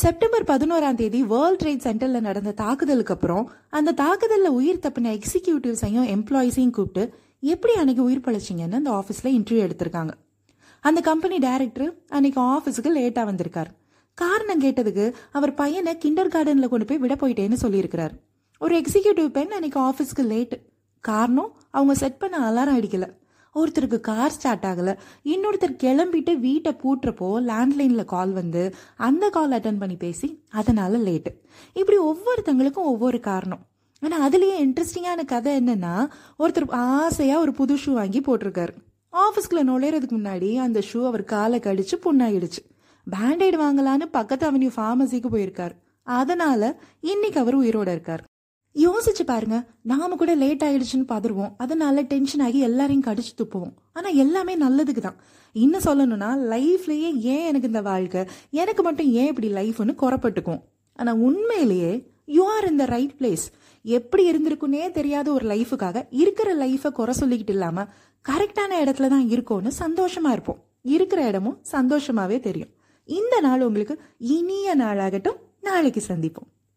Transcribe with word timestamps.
September 0.00 0.44
பதினோராம் 0.44 0.94
தேதி 0.94 1.22
world 1.22 1.62
trade 1.62 1.84
சென்டர்ல 1.86 2.20
நடந்த 2.20 2.52
தாக்குதலுக்கு 2.52 3.14
அப்புறம் 3.14 3.50
அந்த 3.70 3.92
தாக்குதலில் 3.92 4.56
உயிர் 4.58 4.78
தப்பின 4.78 5.12
எக்ஸிக்யூட்டிவ்ஸையும் 5.14 6.06
எம்ப்ளாயிஸையும் 6.14 6.70
கூப்பிட்டு 6.70 7.14
எப்படி 7.40 7.74
அன்னைக்கு 7.74 8.02
உயிர் 8.02 8.22
பழச்சிங்கன்னு 8.26 8.78
அந்த 8.80 8.90
ஆஃபீஸில் 8.90 9.32
இன்டர்வியூ 9.38 9.64
எடுத்திருக்காங்க. 9.66 10.10
அந்த 10.80 11.00
கம்பெனி 11.00 11.38
டைரக்டர் 11.38 11.90
அன்னைக்கு 12.08 12.40
ஆஃபீஸுக்கு 12.40 12.92
லேட்டாக 12.98 13.24
வந்திருக்கார். 13.24 13.70
காரணம் 14.14 14.62
கேட்டதுக்கு 14.62 15.12
அவர் 15.32 15.54
பையனை 15.54 15.98
கிண்டர் 16.04 16.32
கார்டனில் 16.34 16.72
கொண்டு 16.74 16.84
போய் 16.84 16.98
விட 16.98 17.14
போயிட்டேன்னு 17.14 17.62
சொல்லியிருக்கிறார். 17.62 18.14
ஒரு 18.58 18.80
எக்ஸிக்யூட்டிவ் 18.80 19.28
பெண் 19.28 19.50
அன்னைக்கு 19.50 19.80
ஆஃபீஸ்க்கு 19.80 20.24
லேட் 20.34 20.60
காரணம் 21.00 21.50
அவங்க 21.70 21.94
செட் 21.94 22.18
பண்ண 22.18 22.36
அலாரம் 22.50 22.78
அடிக்கலை. 22.80 23.10
ஒருத்தருக்கு 23.58 24.00
கார் 24.00 24.30
ஸ்டார்ட் 24.30 24.64
ஆகல. 24.64 24.96
இன்னொருத்தர் 25.24 25.78
கிளம்பிட்டு 25.82 26.40
வீட்டை 26.40 26.72
பூட்டுறப்போ 26.72 27.30
லேண்ட்லைன்ல 27.50 28.04
கால் 28.04 28.32
வந்து 28.32 28.74
அந்த 28.96 29.28
கால் 29.28 29.50
அட்டன் 29.50 29.78
பண்ணி 29.78 29.96
பேசி 29.96 30.44
அதனால 30.50 30.98
லேட்டு 30.98 31.32
இப்படி 31.72 31.98
ஒவ்வொருத்தங்களுக்கும் 31.98 32.90
ஒவ்வொரு 32.92 33.20
காரணம். 33.20 33.66
ஆனா 34.00 34.28
அதுலயே 34.28 34.56
இன்ட்ரெஸ்டிங்கான 34.64 35.24
கதை 35.24 35.56
என்னன்னா 35.58 36.08
ஒருத்தர் 36.38 36.70
ஆசையா 36.70 37.38
ஒரு 37.38 37.52
புது 37.52 37.74
ஷூ 37.74 37.92
வாங்கி 37.92 38.20
போட்டிருக்காரு. 38.20 38.74
ஆஃபீஸ்க்குள்ள 39.12 39.62
நுழையறதுக்கு 39.70 40.14
முன்னாடி 40.16 40.56
அந்த 40.56 40.82
ஷூ 40.92 41.06
அவர் 41.06 41.24
காலை 41.24 41.58
கடிச்சு 41.58 41.96
புண்ணாயிடுச்சு. 42.04 42.60
பேண்டைடு 43.06 43.58
வாங்கலான்னு 43.64 44.06
பக்கத்து 44.10 44.50
அவென்யூ 44.50 44.70
ஃபார்மசிக்கு 44.76 45.28
போயிருக்காரு. 45.32 45.74
அதனால 46.02 46.80
இன்னைக்கு 47.00 47.40
அவர் 47.40 47.58
உயிரோட 47.58 47.88
இருக்கார். 47.88 48.24
யோசிச்சு 48.74 49.24
பாருங்க. 49.26 49.66
நாம 49.82 50.16
கூட 50.16 50.34
லேட் 50.34 50.62
ஆயிடுச்சுன்னு 50.62 51.06
பதறுவோம். 51.08 51.52
அதனால 51.56 52.02
டென்ஷன் 52.02 52.40
ஆகி 52.40 52.58
எல்லாரையும் 52.58 53.04
கடிச்சு 53.04 53.34
துப்புவோம். 53.36 53.74
ஆனா 53.92 54.08
எல்லாமே 54.08 54.56
நல்லதுக்கு 54.56 55.00
தான். 55.00 55.16
இன்னும் 55.52 55.86
சொல்லணும்னா 55.86 56.30
லைஃப்லயே 56.54 57.08
ஏன் 57.14 57.46
எனக்கு 57.46 57.66
இந்த 57.66 57.82
வாழ்க்கை? 57.82 58.24
எனக்கு 58.50 58.82
மட்டும் 58.82 59.10
ஏன் 59.10 59.26
இப்படி 59.26 59.52
லைஃப்னு 59.52 59.94
குறப்பட்டுக்கும். 60.02 60.60
ஆனா 60.94 61.14
உண்மையிலேயே 61.14 62.08
you 62.26 62.48
are 62.48 62.66
in 62.70 62.76
the 62.76 62.84
right 62.84 63.14
place 63.18 63.46
எப்படி 63.82 64.30
இருந்திருக்குன்னே 64.30 64.90
தெரியாத 64.90 65.32
ஒரு 65.32 65.46
லைஃபுக்காக 65.48 66.06
இருக்கிற 66.10 66.66
லைஃபை 66.66 66.90
குறை 66.90 67.14
சொல்லிக்கிட்டு 67.20 67.48
இல்லாம 67.48 67.82
கரெக்டான 68.28 68.72
இடத்துல 68.84 69.08
தான் 69.08 69.28
இருக்கோம்னு 69.28 69.70
சந்தோஷமா 69.78 70.30
இருப்போம். 70.32 70.64
இருக்கிற 70.82 71.26
இடமும் 71.26 71.62
சந்தோஷமாவே 71.72 72.40
தெரியும். 72.40 72.68
இந்த 73.04 73.40
நாள் 73.40 73.62
உங்களுக்கு 73.62 74.00
இனிய 74.18 74.76
நாளாகட்டும். 74.76 75.38
நாளைக்கு 75.60 76.02
சந்திப்போம். 76.08 76.48